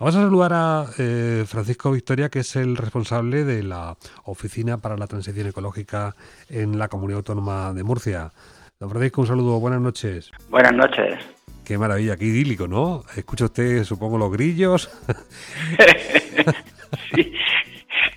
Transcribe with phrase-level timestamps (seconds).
[0.00, 4.96] Vamos a saludar a eh, Francisco Victoria, que es el responsable de la Oficina para
[4.96, 6.16] la Transición Ecológica
[6.48, 8.32] en la Comunidad Autónoma de Murcia.
[8.78, 10.30] Don Francisco, un saludo, buenas noches.
[10.48, 11.18] Buenas noches.
[11.66, 13.04] Qué maravilla, qué idílico, ¿no?
[13.14, 14.88] Escucha usted, supongo, los grillos.
[17.14, 17.29] sí,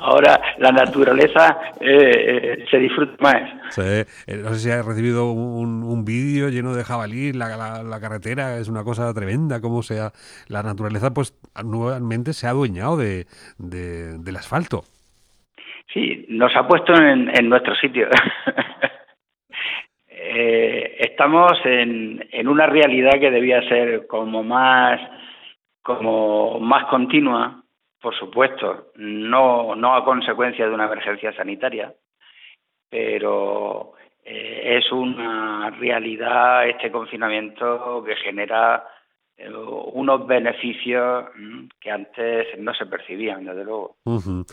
[0.00, 3.42] ahora la naturaleza eh, eh, se disfruta más.
[3.78, 4.04] Eh,
[4.42, 8.84] no sé si ha recibido un, vídeo lleno de jabalí, la, la, carretera es una
[8.84, 10.12] cosa tremenda, como sea,
[10.48, 13.26] la naturaleza pues nuevamente se ha adueñado de,
[13.58, 14.82] del asfalto.
[15.92, 18.08] Sí, nos ha puesto en, nuestro sitio.
[20.08, 25.00] estamos en, en una realidad que debía ser como más
[25.82, 27.59] como más continua
[28.00, 31.92] por supuesto, no, no a consecuencia de una emergencia sanitaria,
[32.88, 33.92] pero
[34.24, 38.84] eh, es una realidad este confinamiento que genera
[39.48, 43.96] unos beneficios mm, que antes no se percibían, desde luego.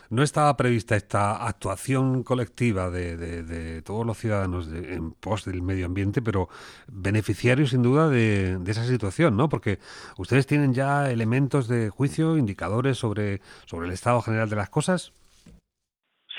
[0.09, 5.85] No estaba prevista esta actuación colectiva de, de, todos los ciudadanos en pos del medio
[5.85, 6.49] ambiente, pero
[6.88, 9.49] beneficiarios sin duda de, esa situación, ¿no?
[9.49, 9.79] Porque
[10.17, 15.13] ustedes tienen ya elementos de juicio, indicadores sobre, sobre el estado general de las cosas.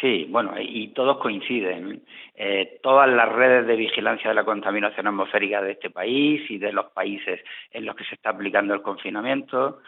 [0.00, 2.02] Sí, bueno, y todos coinciden.
[2.36, 6.72] Eh, todas las redes de vigilancia de la contaminación atmosférica de este país y de
[6.72, 7.40] los países
[7.72, 9.80] en los que se está aplicando el confinamiento,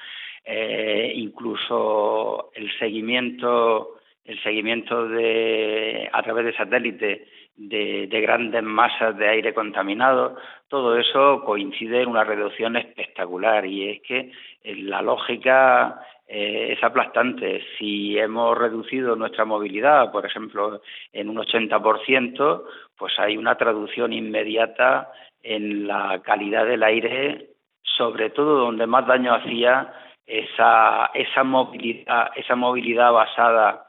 [0.44, 9.17] eh, incluso el seguimiento, el seguimiento de a través de satélite de, de grandes masas
[9.17, 10.36] de aire contaminado,
[10.67, 14.33] todo eso coincide en una reducción espectacular y es que
[14.64, 16.00] la lógica
[16.33, 17.61] eh, es aplastante.
[17.77, 20.81] Si hemos reducido nuestra movilidad, por ejemplo,
[21.12, 22.62] en un 80%,
[22.97, 25.11] pues hay una traducción inmediata
[25.42, 27.48] en la calidad del aire,
[27.83, 29.92] sobre todo donde más daño hacía
[30.25, 33.89] esa, esa movilidad, esa movilidad basada,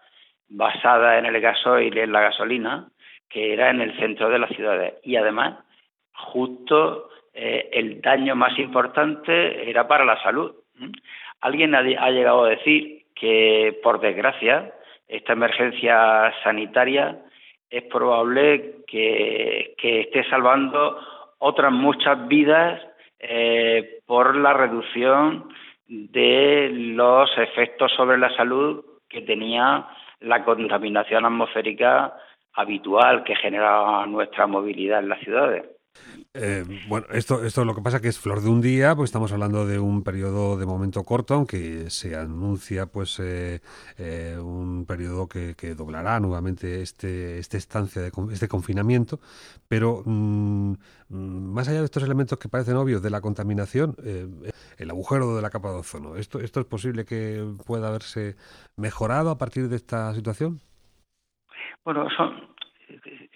[0.49, 2.87] basada en el gasoil y en la gasolina,
[3.29, 4.95] que era en el centro de las ciudades.
[5.03, 5.59] Y además,
[6.11, 10.55] justo eh, el daño más importante era para la salud.
[11.41, 14.73] Alguien ha, llegado a decir que, por desgracia,
[15.07, 17.17] esta emergencia sanitaria
[17.69, 20.99] es probable que, esté salvando
[21.39, 22.81] otras muchas vidas
[23.19, 25.49] eh, por la reducción
[25.87, 29.87] de los efectos sobre la salud que tenía
[30.19, 32.15] la contaminación atmosférica
[32.53, 35.63] habitual que genera nuestra movilidad en las ciudades.
[36.33, 39.33] Eh, bueno, esto, esto lo que pasa que es flor de un día, pues estamos
[39.33, 43.59] hablando de un periodo de momento corto, aunque se anuncia pues eh,
[43.97, 49.19] eh, un periodo que, doblará nuevamente este, esta estancia de este confinamiento,
[49.67, 50.71] pero mm,
[51.09, 53.97] mm, más allá de estos elementos que parecen obvios de la contaminación,
[54.77, 58.37] el agujero de la capa de ozono, ¿esto, ¿esto es posible que pueda haberse
[58.77, 60.61] mejorado a partir de esta situación?
[61.83, 62.50] Bueno, son,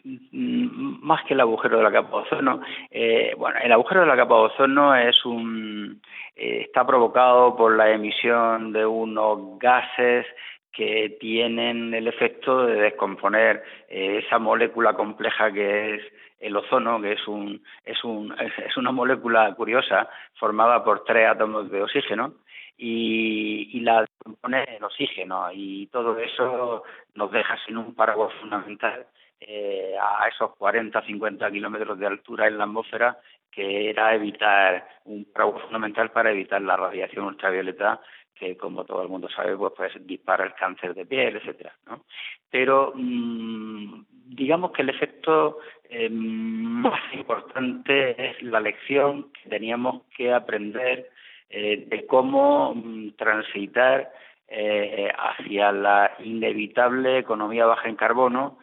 [0.06, 2.62] más que el agujero de la capa de ozono,
[2.92, 6.02] eh, bueno, el agujero de la capa de ozono es un,
[6.36, 10.28] eh, está provocado por la emisión de unos gases
[10.72, 16.02] que tienen el efecto de descomponer eh, esa molécula compleja que es
[16.40, 21.72] el ozono, que es, un, es, un, es una molécula curiosa formada por tres átomos
[21.72, 22.34] de oxígeno
[22.78, 25.48] y, y la descompone el oxígeno.
[25.54, 26.84] Y todo eso
[27.16, 29.08] nos deja sin un paraguas fundamental
[29.40, 33.20] eh, a esos 40, 50 kilómetros de altura en la atmósfera,
[33.52, 38.02] que era evitar un trabajo fundamental para evitar la radiación ultravioleta
[38.36, 42.04] que como todo el mundo sabe pues, pues dispara el cáncer de piel, etcétera, ¿no?
[42.52, 45.60] Pero mm, digamos que el efecto
[45.90, 51.10] eh, más importante es la lección que teníamos que aprender
[51.50, 54.12] eh, de cómo mm, transitar
[54.48, 58.60] eh, hacia la inevitable economía baja en carbono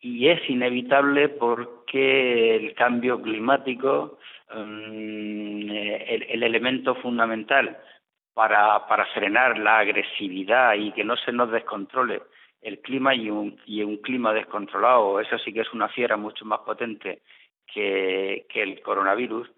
[0.00, 4.18] y es inevitable porque el cambio climático,
[4.54, 7.78] mm, el, elemento fundamental
[8.34, 12.22] para, para frenar la agresividad y que no se nos descontrole
[12.62, 16.44] el clima y un, y un clima descontrolado, eso sí que es una fiera mucho
[16.44, 17.22] más potente
[17.66, 19.50] que, que el coronavirus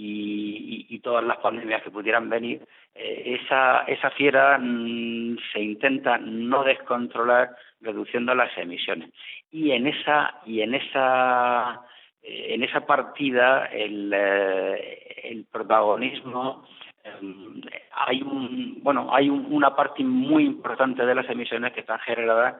[0.00, 2.62] y, y, todas las pandemias que pudieran venir,
[2.94, 9.10] eh, esa, esa fiera mm, se intenta no descontrolar reduciendo las emisiones.
[9.50, 11.80] Y en esa y en esa
[12.22, 16.64] eh, en esa partida el, eh, el protagonismo
[17.02, 17.60] em,
[17.92, 22.54] hay un bueno hay una parte muy importante de las emisiones que están generadas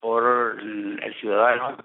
[0.00, 1.76] por el ciudadano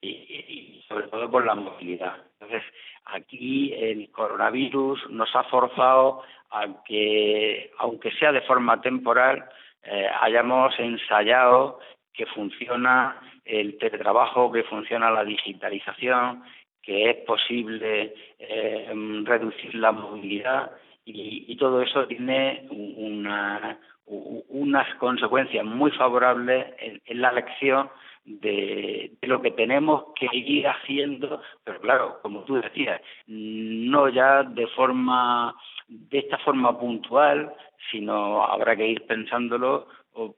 [0.00, 2.16] y, sobre todo por la movilidad.
[2.40, 2.62] Entonces,
[3.04, 9.44] aquí el coronavirus nos ha forzado a que, aunque sea de forma temporal,
[9.82, 11.78] eh, hayamos ensayado
[12.12, 16.42] que funciona el teletrabajo, que funciona la digitalización,
[16.82, 18.90] que es posible eh,
[19.24, 20.72] reducir la movilidad
[21.04, 27.90] y, todo eso tiene una, unas consecuencias muy favorables en, la elección
[28.38, 34.66] de, lo que tenemos que ir haciendo, pero claro, como tú decías, no ya de
[34.68, 35.54] forma
[35.88, 37.52] de esta forma puntual,
[37.90, 39.88] sino habrá que ir pensándolo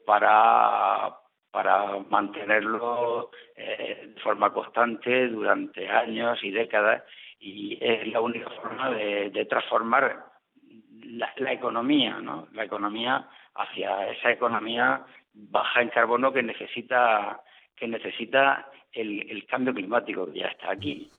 [0.07, 1.19] para
[1.51, 7.03] para mantenerlo eh, de forma constante durante años y décadas
[7.39, 10.25] y es la única forma de, transformar
[11.05, 12.49] la, economía, ¿no?
[12.53, 15.05] La economía hacia esa economía
[15.35, 17.43] baja en carbono que necesita
[17.77, 21.11] que necesita el, cambio climático que ya está aquí.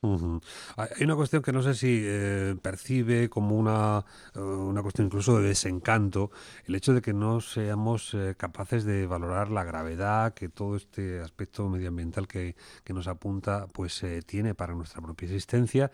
[0.78, 4.04] Hay una cuestión que no sé si eh, percibe como una,
[4.36, 6.32] eh, una cuestión incluso de desencanto,
[6.66, 11.20] el hecho de que no seamos eh, capaces de valorar la gravedad que todo este
[11.20, 15.92] aspecto medioambiental que, que nos apunta pues tiene para nuestra propia existencia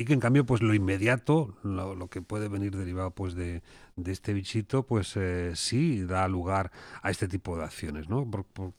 [0.00, 3.62] y que en cambio pues lo inmediato, lo, que puede venir derivado pues de,
[3.96, 6.70] de este bichito, pues eh, sí da lugar
[7.02, 8.24] a este tipo de acciones, ¿no?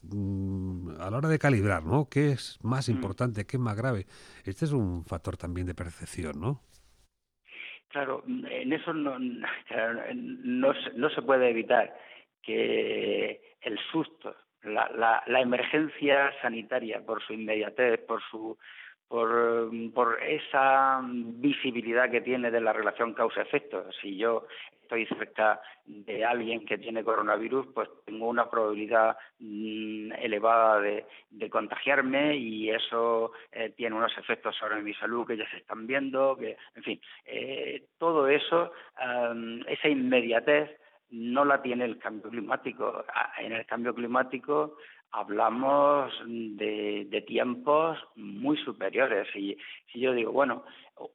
[0.01, 2.09] Mm, a la hora de calibrar, ¿no?
[2.09, 2.91] ¿Qué es más mm.
[2.91, 4.05] importante, qué es más grave?
[4.45, 6.61] Este es un factor también de percepción, ¿no?
[7.89, 11.93] Claro, en eso no, no, no se puede evitar
[12.41, 14.33] que el susto,
[14.63, 18.57] la, la, la emergencia sanitaria por su inmediatez, por su
[19.11, 23.91] por, por esa visibilidad que tiene de la relación causa-efecto.
[24.01, 24.47] Si yo
[24.91, 31.05] estoy cerca de alguien que tiene coronavirus, pues tengo una probabilidad mm, elevada de,
[31.49, 36.35] contagiarme y eso eh, tiene unos efectos sobre mi salud que ya se están viendo,
[36.37, 38.71] que, en fin, eh, todo eso,
[39.67, 40.69] esa inmediatez
[41.09, 43.05] no la tiene el cambio climático.
[43.39, 44.77] En el cambio climático
[45.11, 49.27] hablamos de, tiempos muy superiores.
[49.35, 49.57] Y
[49.91, 50.63] si yo digo, bueno,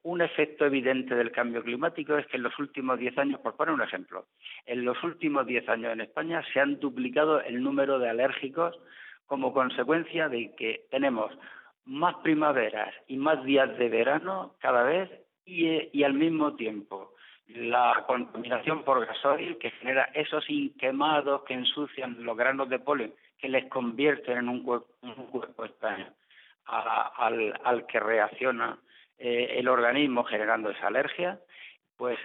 [0.02, 3.75] un efecto evidente del cambio climático es que en los últimos diez años, por poner
[3.75, 4.26] un ejemplo,
[4.66, 8.78] en los últimos diez años en España se han duplicado el número de alérgicos
[9.26, 11.32] como consecuencia de que tenemos
[11.84, 15.10] más primaveras y más días de verano cada vez
[15.44, 17.12] y, y al mismo tiempo
[17.49, 23.48] la contaminación por gasoil que genera esos inquemados que ensucian los granos de polen que
[23.48, 26.12] les convierten en un cuerpo, un cuerpo extraño
[26.66, 28.78] al, al, que reacciona
[29.18, 31.38] eh, el organismo generando esa alergia,
[31.96, 32.18] pues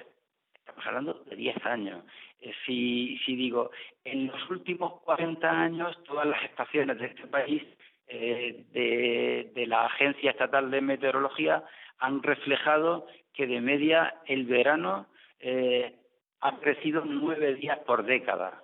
[0.53, 2.03] estamos hablando de 10 años.
[2.39, 3.71] Eh, si, si digo,
[4.03, 7.63] en los últimos 40 años todas las estaciones de este país
[8.07, 11.63] eh, de, de la Agencia Estatal de Meteorología
[11.99, 15.07] han reflejado que de media el verano
[15.39, 15.95] eh,
[16.41, 18.63] ha crecido nueve días por década.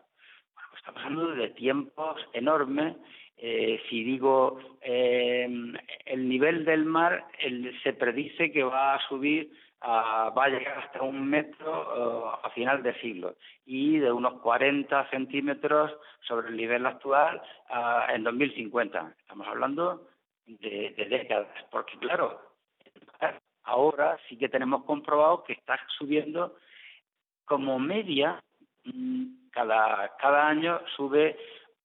[0.88, 2.96] Estamos hablando de tiempos enormes.
[3.36, 5.46] Eh, si digo, eh,
[6.06, 7.28] el nivel del mar
[7.84, 9.52] se predice que va a subir,
[9.84, 13.36] va a llegar hasta un metro a final de siglo
[13.66, 15.92] y de unos 40 centímetros
[16.22, 19.14] sobre el nivel actual uh, en 2050.
[19.20, 20.08] Estamos hablando
[20.46, 22.40] de, de décadas, porque claro,
[23.64, 26.56] ahora sí que tenemos comprobado que está subiendo
[27.44, 28.42] como media
[29.52, 31.38] cada, cada año sube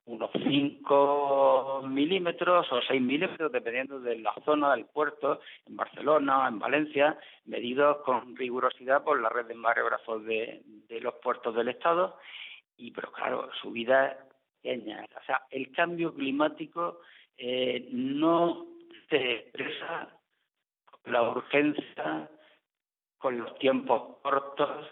[0.05, 6.49] unos 5 milímetros o 6 milímetros, dependiendo de la zona del puerto, en Barcelona o
[6.49, 11.69] en Valencia, medidos con rigurosidad por la red de mareógrafos de, de los puertos del
[11.69, 12.19] Estado.
[12.77, 14.19] Y, pero claro, subida
[14.61, 15.05] pequeña.
[15.21, 17.01] O sea, el cambio climático
[17.37, 18.67] eh, no
[19.09, 20.09] se expresa
[20.91, 22.31] con la urgencia,
[23.19, 24.87] con los tiempos cortos,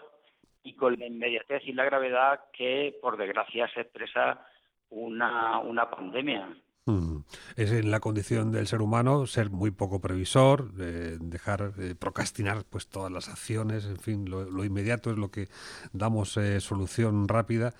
[0.63, 4.45] y con la inmediatez y la gravedad que, por desgracia, se expresa
[4.89, 6.49] una, una pandemia.
[6.85, 7.17] Mm.
[7.55, 13.11] Es en la condición del ser humano ser muy poco previsor, dejar procrastinar pues todas
[13.11, 15.47] las acciones, en fin, lo, inmediato es lo que
[15.93, 17.73] damos eh, solución rápida,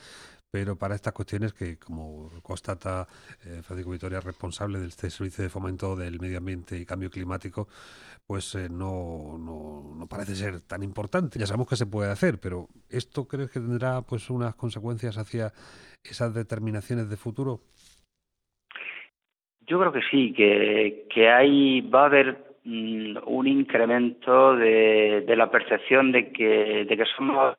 [0.51, 3.07] pero para estas cuestiones que, como constata
[3.45, 7.69] eh, Francisco Vitoria, responsable del este Servicio de Fomento del Medio Ambiente y Cambio Climático,
[8.27, 11.39] pues eh, no, no, parece ser tan importante.
[11.39, 15.53] Ya sabemos que se puede hacer, pero ¿esto crees que tendrá pues unas consecuencias hacia
[16.03, 17.61] esas determinaciones de futuro?
[19.61, 25.35] Yo creo que sí, que, que hay, va a haber mm, un incremento de, de
[25.37, 27.55] la percepción de que, de que somos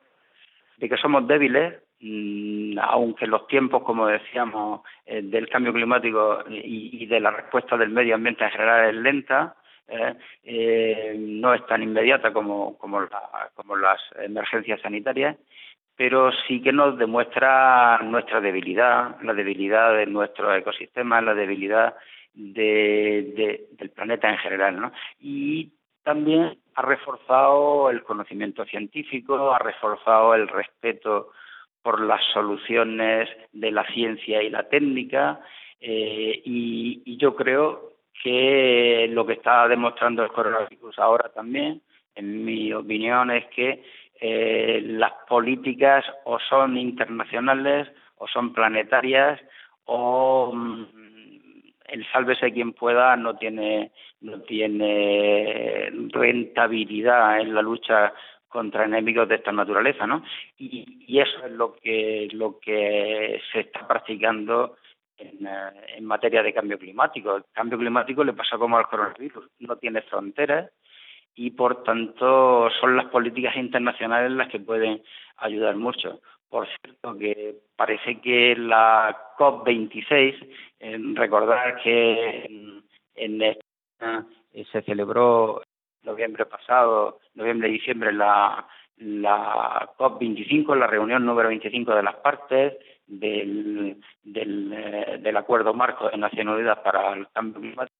[0.78, 1.74] de que somos débiles
[2.80, 8.16] aunque los tiempos, como decíamos, eh, del cambio climático y, de la respuesta del medio
[8.16, 9.54] ambiente en general es lenta,
[9.88, 10.14] ¿eh?
[10.42, 13.06] Eh, no es tan inmediata como, como,
[13.54, 15.36] como las emergencias sanitarias,
[15.96, 21.94] pero sí que nos demuestra nuestra debilidad, la debilidad de nuestro ecosistema, la debilidad
[22.34, 24.92] de, del planeta en general, ¿no?
[25.20, 31.30] Y también ha reforzado el conocimiento científico, ha reforzado el respeto
[31.82, 35.40] por las soluciones de la ciencia y la técnica,
[35.80, 41.82] eh, y, yo creo que lo que está demostrando el coronavirus ahora también,
[42.14, 43.82] en mi opinión, es que
[44.20, 49.40] eh, las políticas o son internacionales o son planetarias
[49.86, 50.84] o mm,
[51.88, 58.14] el sálvese quien pueda no tiene no tiene rentabilidad en la lucha
[58.52, 60.22] contra enemigos de esta naturaleza, ¿no?
[60.58, 64.76] Y, y eso es lo que lo que se está practicando
[65.16, 67.36] en, eh, en, materia de cambio climático.
[67.36, 70.70] El cambio climático le pasa como al coronavirus, no tiene fronteras
[71.34, 75.02] y por tanto son las políticas internacionales las que pueden
[75.36, 76.20] ayudar mucho.
[76.48, 85.62] Por cierto, que parece que la COP26, recordar que en, en España eh, se celebró
[86.02, 88.66] noviembre pasado, noviembre y diciembre, la,
[88.98, 92.74] la COP25, la reunión número 25 de las partes
[93.06, 97.96] del, del, eh, del Acuerdo Marco de Naciones Unidas para el Cambio Climático,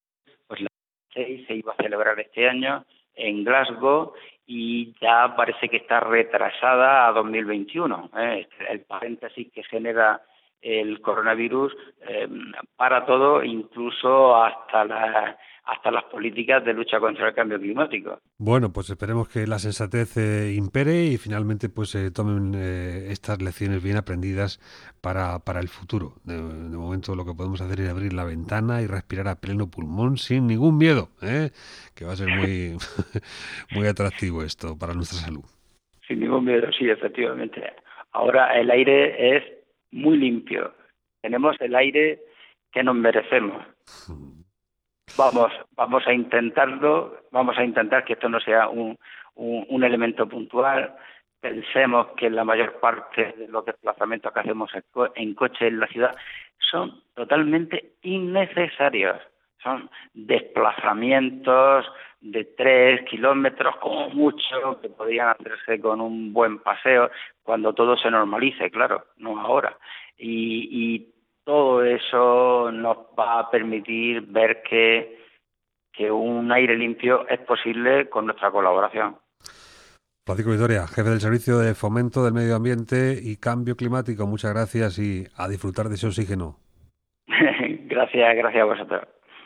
[0.47, 0.69] pues la
[1.15, 4.15] 6 se iba a celebrar este año en Glasgow
[4.47, 8.11] y ya parece que está retrasada a 2021.
[8.17, 8.49] ¿eh?
[8.69, 10.23] El paréntesis que genera
[10.61, 11.77] el coronavirus
[12.09, 12.29] eh,
[12.77, 18.21] para todo, incluso hasta la hasta las políticas de lucha contra el cambio climático.
[18.39, 23.41] Bueno, pues esperemos que la sensatez eh, impere y finalmente pues se tomen eh, estas
[23.41, 24.59] lecciones bien aprendidas
[25.01, 26.15] para, para el futuro.
[26.25, 30.17] De, momento lo que podemos hacer es abrir la ventana y respirar a pleno pulmón
[30.17, 31.51] sin ningún miedo, ¿eh?
[31.95, 32.77] que va a ser muy,
[33.71, 35.45] muy atractivo esto para nuestra salud.
[36.09, 37.63] Sin ningún miedo, sí, efectivamente.
[38.11, 39.45] Ahora el aire es
[39.93, 40.75] muy limpio.
[41.21, 42.21] Tenemos el aire
[42.73, 43.65] que nos merecemos.
[45.17, 48.99] Vamos, vamos a intentarlo, vamos a intentar que esto no sea un,
[49.35, 50.95] un, elemento puntual.
[51.41, 54.71] Pensemos que la mayor parte de los desplazamientos que hacemos
[55.15, 56.17] en coche en la ciudad
[56.59, 59.19] son totalmente innecesarios.
[59.63, 61.87] Son desplazamientos
[62.21, 67.11] de tres kilómetros como mucho que podrían hacerse con un buen paseo
[67.43, 69.77] cuando todo se normalice, claro, no ahora.
[70.17, 71.12] Y, y
[71.45, 75.19] todo eso nos va a permitir ver que,
[75.93, 79.17] que un aire limpio es posible con nuestra colaboración.
[80.25, 84.99] Francisco Victoria, jefe del Servicio de Fomento del Medio Ambiente y Cambio Climático, muchas gracias
[85.01, 86.59] y a disfrutar de ese oxígeno.
[87.27, 89.03] gracias, gracias a vosotros.